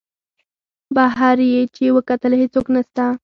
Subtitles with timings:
[0.95, 3.03] بهر یې چې وکتل هېڅوک نسته.